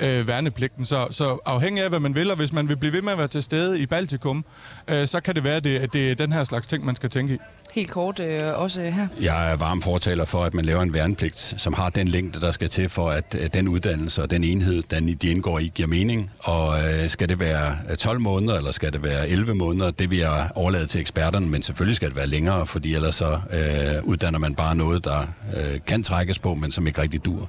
[0.00, 0.84] øh, værnepligten.
[0.86, 3.18] Så, så afhængig af, hvad man vil, og hvis man vil blive ved med at
[3.18, 4.44] være til stede i Baltikum,
[4.88, 6.96] øh, så kan det være, at det, at det er den her slags ting, man
[6.96, 7.38] skal tænke i.
[7.72, 9.08] Helt kort øh, også her.
[9.20, 12.50] Jeg er varm fortaler for, at man laver en værnepligt, som har den længde, der
[12.50, 15.88] skal til for, at, at den uddannelse og den enhed, den de indgår i, giver
[15.88, 16.30] mening.
[16.38, 20.18] Og øh, skal det være 12 måneder, eller skal det være 11 måneder, det vil
[20.18, 24.38] jeg overlade til eksperterne, men selvfølgelig skal det være længere, fordi ellers så øh, uddanner
[24.38, 25.20] man bare noget, der
[25.56, 27.48] øh, kan trækkes på, men som ikke rigtig dur.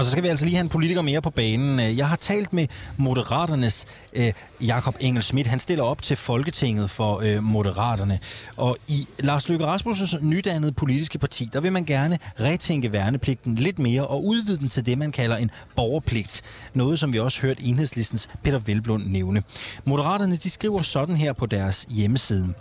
[0.00, 1.80] Og så skal vi altså lige have en politiker mere på banen.
[1.80, 5.46] Øh, jeg har talt med Moderaternes øh, Jakob Engel Schmidt.
[5.46, 8.18] Han stiller op til Folketinget for øh, Moderaterne.
[8.56, 13.78] Og i Lars Løkke Rasmussens nydannede politiske parti, der vil man gerne retænke værnepligten lidt
[13.78, 16.42] mere og udvide den til det, man kalder en borgerpligt.
[16.74, 19.42] Noget, som vi også hørt enhedslistens Peter Velblund nævne.
[19.84, 22.54] Moderaterne de skriver sådan her på deres hjemmeside.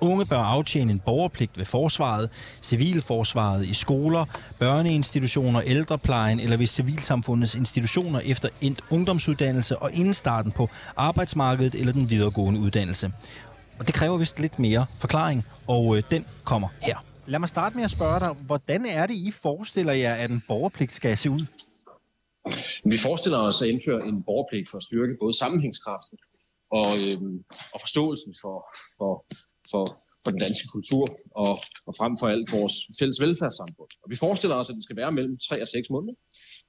[0.00, 2.30] Unge bør aftjene en borgerpligt ved forsvaret,
[2.62, 4.24] civilforsvaret i skoler,
[4.58, 11.92] børneinstitutioner, ældreplejen eller ved civilsamfundets institutioner efter endt ungdomsuddannelse og inden starten på arbejdsmarkedet eller
[11.92, 13.12] den videregående uddannelse.
[13.78, 17.04] Og det kræver vist lidt mere forklaring, og øh, den kommer her.
[17.26, 20.42] Lad mig starte med at spørge dig, hvordan er det, I forestiller jer, at en
[20.48, 21.46] borgerpligt skal se ud?
[22.84, 26.18] Vi forestiller os at indføre en borgerpligt for at styrke både sammenhængskraften
[26.70, 28.56] og, øhm, og forståelsen for,
[28.98, 29.12] for
[29.70, 29.84] for,
[30.22, 31.04] for den danske kultur
[31.42, 31.52] og,
[31.86, 33.90] og frem for alt vores fælles velfærdssamfund.
[34.02, 36.14] Og vi forestiller os, at den skal være mellem 3 og 6 måneder,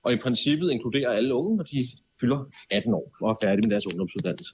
[0.03, 1.79] og i princippet inkluderer alle unge, når de
[2.19, 2.39] fylder
[2.71, 4.53] 18 år og er færdige med deres ungdomsuddannelse.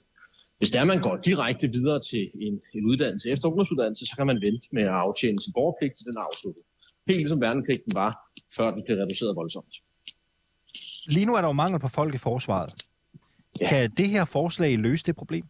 [0.58, 4.40] Hvis der man går direkte videre til en, en uddannelse efter ungdomsuddannelse, så kan man
[4.46, 6.64] vente med at aftjene sin borgerpligt til den er afsluttet.
[7.06, 8.12] Helt ligesom værnepligten var,
[8.56, 9.74] før den blev reduceret voldsomt.
[11.14, 12.72] Lige nu er der jo mangel på folk i forsvaret.
[13.60, 13.68] Ja.
[13.68, 15.44] Kan det her forslag løse det problem?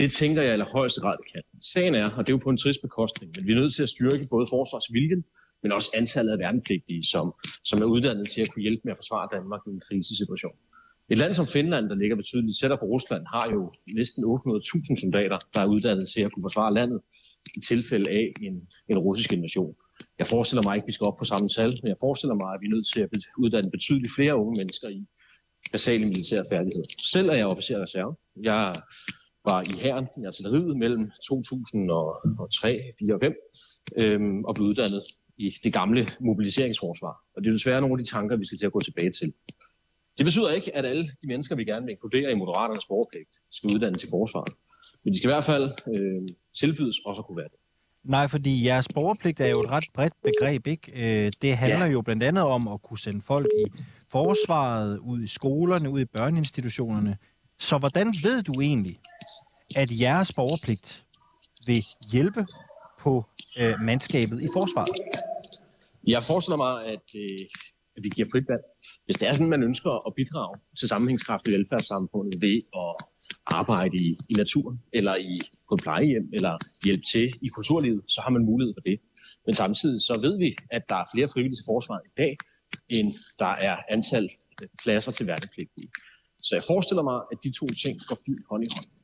[0.00, 1.42] Det tænker jeg i højeste grad, det kan.
[1.72, 3.82] Sagen er, og det er jo på en trist bekostning, men vi er nødt til
[3.82, 5.22] at styrke både forsvarsviljen,
[5.62, 7.26] men også antallet af værnepligtige, som,
[7.70, 10.56] som er uddannet til at kunne hjælpe med at forsvare Danmark i en krisesituation.
[11.12, 13.60] Et land som Finland, der ligger betydeligt tættere på Rusland, har jo
[13.98, 17.00] næsten 800.000 soldater, der er uddannet til at kunne forsvare landet
[17.58, 18.54] i tilfælde af en,
[18.90, 19.74] en russisk invasion.
[20.18, 22.50] Jeg forestiller mig ikke, at vi skal op på samme tal, men jeg forestiller mig,
[22.54, 23.10] at vi er nødt til at
[23.42, 25.00] uddanne betydeligt flere unge mennesker i
[25.74, 26.88] basale militære færdigheder.
[27.14, 28.12] Selv er jeg officer af reserve.
[28.50, 28.74] Jeg
[29.44, 33.34] var i herren i artilleriet mellem 2003, 4 og 5,
[33.96, 35.02] øhm, og blev uddannet
[35.38, 37.14] i det gamle mobiliseringsforsvar.
[37.36, 39.32] Og det er desværre nogle af de tanker, vi skal til at gå tilbage til.
[40.18, 43.70] Det betyder ikke, at alle de mennesker, vi gerne vil inkludere i Moderaternes borgerpligt, skal
[43.74, 44.54] uddanne til forsvaret.
[45.04, 46.28] Men de skal i hvert fald øh,
[46.60, 47.60] tilbydes også at kunne være det.
[48.04, 50.86] Nej, fordi jeres borgerpligt er jo et ret bredt begreb, ikke?
[50.94, 51.92] Øh, det handler ja.
[51.92, 56.04] jo blandt andet om at kunne sende folk i forsvaret, ud i skolerne, ud i
[56.04, 57.16] børneinstitutionerne.
[57.58, 59.00] Så hvordan ved du egentlig,
[59.76, 61.04] at jeres borgerpligt
[61.66, 62.46] vil hjælpe
[63.00, 63.24] på
[63.58, 64.96] øh, mandskabet i forsvaret?
[66.06, 67.38] Jeg forestiller mig, at, øh,
[67.96, 68.64] at vi giver frit valg.
[69.04, 72.92] Hvis det er sådan, man ønsker at bidrage til sammenhængskraft i velfærdssamfundet ved at
[73.46, 76.54] arbejde i, i naturen, eller i, på et plejehjem, eller
[76.84, 78.96] hjælpe til i kulturlivet, så har man mulighed for det.
[79.46, 82.36] Men samtidig så ved vi, at der er flere frivillige til forsvaret i dag,
[82.88, 84.28] end der er antal
[84.62, 85.88] øh, pladser til værnepligtige.
[86.42, 88.99] Så jeg forestiller mig, at de to ting går fint hånd i hånd.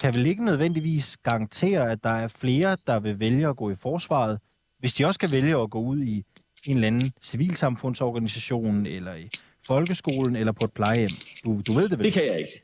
[0.00, 3.74] Kan vel ikke nødvendigvis garantere, at der er flere, der vil vælge at gå i
[3.74, 4.38] forsvaret,
[4.78, 6.24] hvis de også kan vælge at gå ud i
[6.66, 9.28] en eller anden civilsamfundsorganisation, eller i
[9.66, 11.10] folkeskolen, eller på et plejehjem.
[11.44, 12.04] Du, du ved det vel?
[12.04, 12.62] Det kan jeg ikke.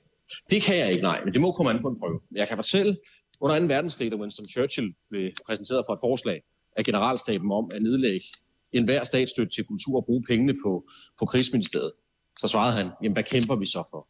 [0.50, 2.20] Det kan jeg ikke, nej, men det må komme an på en prøve.
[2.34, 2.96] Jeg kan fortælle,
[3.40, 3.64] under 2.
[3.66, 6.42] verdenskrig, da Winston Churchill blev præsenteret for et forslag
[6.76, 8.26] af generalstaben om at nedlægge
[8.72, 10.84] enhver statsstøtte til kultur og bruge pengene på,
[11.18, 11.92] på krigsministeriet,
[12.38, 14.08] så svarede han, jamen hvad kæmper vi så for?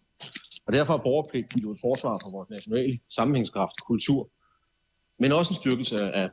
[0.66, 4.31] Og derfor er borgerpligten jo et forsvar for vores nationale sammenhængskraft, kultur,
[5.18, 6.31] men også en styrkelse af,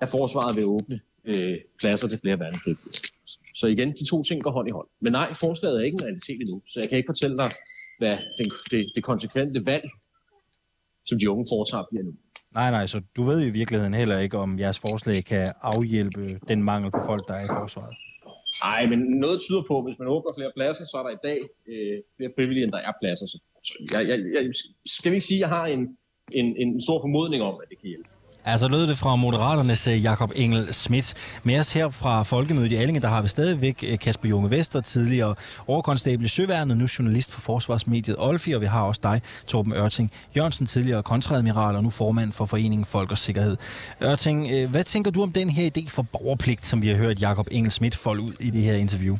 [0.00, 2.92] af forsvaret ved at åbne øh, pladser til flere værnepligtige.
[3.54, 4.88] Så igen, de to ting går hånd i hånd.
[5.00, 7.50] Men nej, forslaget er ikke en realitet endnu, så jeg kan ikke fortælle dig,
[7.98, 9.84] hvad det, det, det konsekvente valg,
[11.06, 12.12] som de unge foretager, bliver nu.
[12.54, 16.64] Nej, nej, så du ved i virkeligheden heller ikke, om jeres forslag kan afhjælpe den
[16.64, 17.94] mangel på folk, der er i forsvaret.
[18.64, 21.22] Nej, men noget tyder på, at hvis man åbner flere pladser, så er der i
[21.28, 21.40] dag
[21.72, 23.26] øh, flere frivillige, end der er pladser.
[23.26, 23.38] Så,
[23.92, 24.52] jeg, jeg, jeg,
[24.86, 25.96] skal vi ikke sige, at jeg har en,
[26.34, 28.08] en, en stor formodning om, at det kan hjælpe.
[28.44, 31.14] Altså lød det fra Moderaternes øh, Jakob Engel Schmidt.
[31.44, 34.80] Med os her fra Folkemødet i Allinge, der har vi stadigvæk øh, Kasper Junge Vester,
[34.80, 35.34] tidligere
[35.66, 40.12] overkonstabel i Søværnet, nu journalist på Forsvarsmediet Olfi, og vi har også dig, Torben Ørting
[40.36, 43.56] Jørgensen, tidligere kontradmiral og nu formand for Foreningen Folk og Sikkerhed.
[44.02, 47.22] Ørting, øh, hvad tænker du om den her idé for borgerpligt, som vi har hørt
[47.22, 49.16] Jakob Engel Schmidt folde ud i det her interview?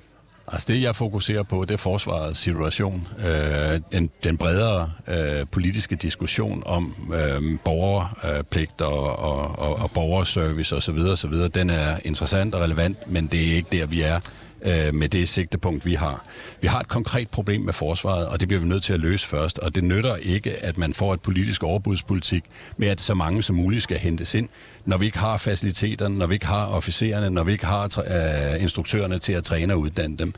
[0.52, 3.08] Altså det, jeg fokuserer på, det er forsvarets situation.
[3.26, 10.76] Øh, den, den bredere øh, politiske diskussion om øh, borgerpligt og, og, og, og borgerservice
[10.76, 14.20] osv., osv., den er interessant og relevant, men det er ikke der, vi er
[14.62, 16.24] øh, med det sigtepunkt, vi har.
[16.60, 19.26] Vi har et konkret problem med forsvaret, og det bliver vi nødt til at løse
[19.26, 22.44] først, og det nytter ikke, at man får et politisk overbudspolitik
[22.76, 24.48] med, at så mange som muligt skal hentes ind,
[24.88, 28.62] når vi ikke har faciliteterne, når vi ikke har officererne, når vi ikke har øh,
[28.62, 30.34] instruktørerne til at træne og uddanne dem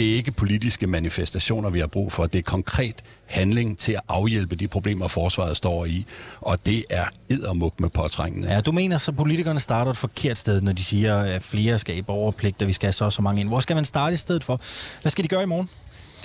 [0.00, 2.26] det er ikke politiske manifestationer, vi har brug for.
[2.26, 2.94] Det er konkret
[3.26, 6.06] handling til at afhjælpe de problemer, forsvaret står i.
[6.40, 8.52] Og det er eddermuk med påtrængende.
[8.52, 11.96] Ja, du mener så, politikerne starter et forkert sted, når de siger, at flere skal
[11.96, 13.48] i borgerpligt, og vi skal have så så mange ind.
[13.48, 14.60] Hvor skal man starte i stedet for?
[15.02, 15.68] Hvad skal de gøre i morgen?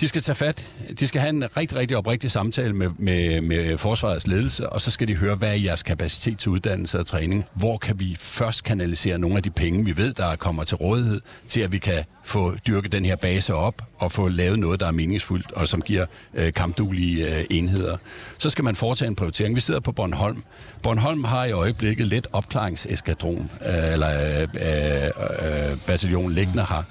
[0.00, 0.70] De skal tage fat.
[1.00, 4.90] De skal have en rigtig, rigtig oprigtig samtale med, med, med forsvarets ledelse, og så
[4.90, 7.44] skal de høre, hvad er jeres kapacitet til uddannelse og træning?
[7.54, 11.20] Hvor kan vi først kanalisere nogle af de penge, vi ved, der kommer til rådighed,
[11.48, 14.86] til at vi kan få dyrket den her base op og få lavet noget, der
[14.86, 17.96] er meningsfuldt og som giver øh, kampduelige øh, enheder.
[18.38, 19.56] Så skal man foretage en prioritering.
[19.56, 20.44] Vi sidder på Bornholm.
[20.82, 26.82] Bornholm har i øjeblikket let opklaringseskadron, øh, eller øh, øh, øh bataljon liggende her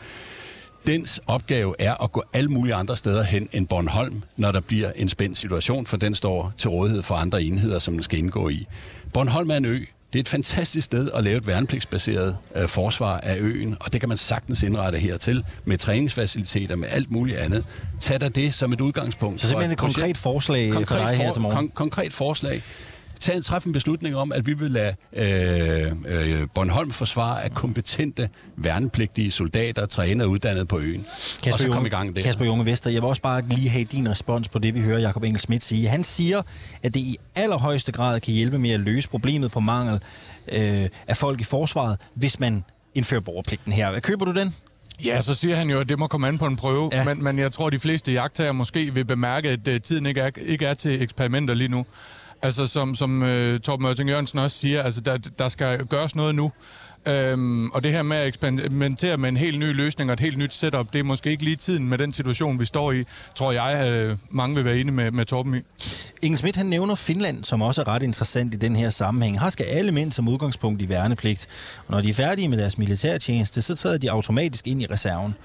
[0.87, 4.91] dens opgave er at gå alle mulige andre steder hen end Bornholm, når der bliver
[4.95, 8.49] en spændt situation, for den står til rådighed for andre enheder, som den skal indgå
[8.49, 8.67] i.
[9.13, 9.79] Bornholm er en ø.
[10.13, 14.01] Det er et fantastisk sted at lave et værnepligtsbaseret øh, forsvar af øen, og det
[14.01, 17.65] kan man sagtens indrette hertil med træningsfaciliteter, med alt muligt andet.
[18.01, 19.41] Tag da det som et udgangspunkt.
[19.41, 21.67] Så simpelthen et konkret forslag konkret for dig her til morgen?
[21.67, 22.61] Kon- konkret forslag.
[23.19, 28.29] Tage, træffe en beslutning om, at vi vil lade øh, øh, Bornholm forsvare af kompetente,
[28.57, 31.05] værnepligtige soldater, trænet og uddannet på øen.
[31.43, 32.21] Kasper og så komme i gang der.
[32.21, 34.99] Kasper Junge Vester, jeg vil også bare lige have din respons på det, vi hører
[34.99, 35.87] Jakob Engel Schmidt sige.
[35.87, 36.41] Han siger,
[36.83, 39.99] at det i allerhøjeste grad kan hjælpe med at løse problemet på mangel
[40.51, 42.63] øh, af folk i forsvaret, hvis man
[42.95, 43.99] indfører borgerpligten her.
[43.99, 44.55] Køber du den?
[45.05, 47.03] Ja, så siger han jo, at det må komme an på en prøve, ja.
[47.03, 50.21] men, men jeg tror, at de fleste jagttager måske vil bemærke, at uh, tiden ikke
[50.21, 51.85] er, ikke er til eksperimenter lige nu.
[52.45, 56.35] Altså som, som uh, Torben Mørting Jørgensen også siger, altså der, der skal gøres noget
[56.35, 56.51] nu.
[57.05, 60.37] Øhm, og det her med at eksperimentere med en helt ny løsning og et helt
[60.37, 63.03] nyt setup, det er måske ikke lige tiden med den situation, vi står i,
[63.35, 65.59] tror jeg, øh, mange vil være enige med, med Torben i.
[66.21, 69.39] Ingen Schmidt, han nævner Finland, som også er ret interessant i den her sammenhæng.
[69.39, 71.47] Her skal alle mænd som udgangspunkt i værnepligt.
[71.87, 75.35] Og når de er færdige med deres militærtjeneste, så træder de automatisk ind i reserven.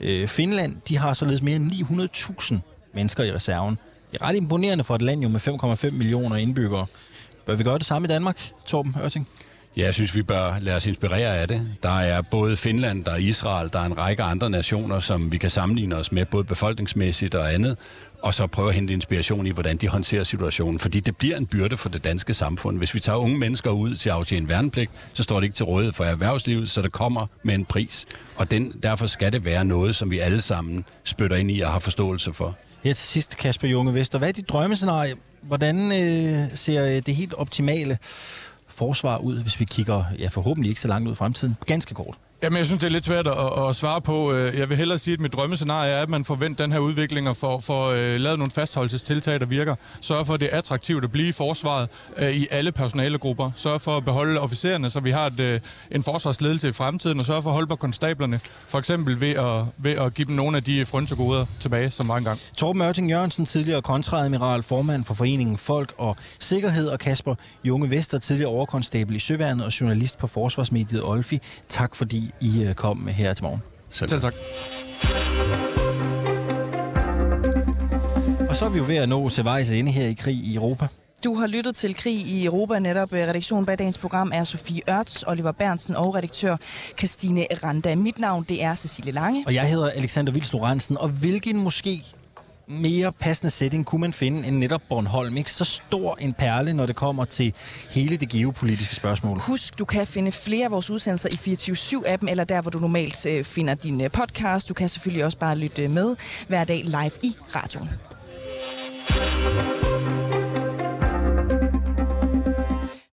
[0.00, 2.54] Øh, Finland, de har således mere end 900.000
[2.94, 3.78] mennesker i reserven.
[4.12, 6.86] Det er ret imponerende for et land jo med 5,5 millioner indbyggere.
[7.46, 9.28] Bør vi gøre det samme i Danmark, Torben Ørting?
[9.76, 11.76] Ja, jeg synes, vi bør lade os inspirere af det.
[11.82, 15.38] Der er både Finland, der er Israel, der er en række andre nationer, som vi
[15.38, 17.76] kan sammenligne os med, både befolkningsmæssigt og andet,
[18.22, 20.78] og så prøve at hente inspiration i, hvordan de håndterer situationen.
[20.78, 22.78] Fordi det bliver en byrde for det danske samfund.
[22.78, 25.64] Hvis vi tager unge mennesker ud til at aftjene værnepligt, så står det ikke til
[25.64, 28.06] rådighed for erhvervslivet, så det kommer med en pris.
[28.36, 31.70] Og den, derfor skal det være noget, som vi alle sammen spytter ind i og
[31.70, 32.56] har forståelse for.
[32.82, 34.18] Her til sidst, Kasper Junge Vester.
[34.18, 35.14] Hvad er dit drømmescenarie?
[35.42, 37.98] Hvordan øh, ser øh, det helt optimale
[38.66, 41.56] forsvar ud, hvis vi kigger ja, forhåbentlig ikke så langt ud i fremtiden?
[41.66, 42.18] Ganske kort.
[42.42, 44.32] Jamen, jeg synes, det er lidt svært at, at svare på.
[44.32, 47.28] Øh, jeg vil hellere sige, at mit drømmescenarie er, at man forventer den her udvikling
[47.28, 49.74] og får, får uh, lavet nogle fastholdelsestiltag, der virker.
[50.00, 51.88] Sørg for, at det er attraktivt at blive i forsvaret
[52.22, 53.50] uh, i alle personalegrupper.
[53.56, 57.26] Sørg for at beholde officererne, så vi har et, uh, en forsvarsledelse i fremtiden, og
[57.26, 58.40] sørg for at holde på konstablerne.
[58.66, 62.16] For eksempel ved at, ved at give dem nogle af de frynsegoder tilbage, som var
[62.16, 62.40] engang.
[62.56, 68.18] Torben Mørting Jørgensen, tidligere kontradmiral, formand for Foreningen Folk og Sikkerhed, og Kasper Junge Vester,
[68.18, 71.40] tidligere overkonstabel i Søværnet og journalist på Forsvarsmediet Olfi.
[71.68, 73.62] Tak fordi i øh, kom her til morgen.
[73.90, 74.34] Selv, Selv tak.
[78.48, 80.54] Og så er vi jo ved at nå til vejs ende her i krig i
[80.54, 80.86] Europa.
[81.24, 82.78] Du har lyttet til Krig i Europa.
[82.78, 86.56] Netop øh, redaktionen bag dagens program er Sofie Ørts, Oliver Bernsen og redaktør
[86.98, 87.94] Christine Randa.
[87.94, 89.44] Mit navn det er Cecilie Lange.
[89.46, 90.98] Og jeg hedder Alexander Vils Lorentzen.
[90.98, 92.04] Og hvilken måske
[92.68, 95.36] mere passende setting kunne man finde end netop Bornholm.
[95.36, 97.54] Ikke så stor en perle, når det kommer til
[97.94, 99.38] hele det geopolitiske spørgsmål.
[99.38, 103.26] Husk, du kan finde flere af vores udsendelser i 24-7-appen, eller der, hvor du normalt
[103.26, 104.68] øh, finder din øh, podcast.
[104.68, 106.16] Du kan selvfølgelig også bare lytte øh, med
[106.48, 107.88] hver dag live i radioen.